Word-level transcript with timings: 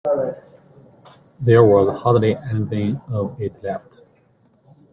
There 1.39 1.63
was 1.63 2.01
hardly 2.01 2.35
any 2.35 2.99
of 3.11 3.39
it 3.39 3.61
left. 3.61 4.01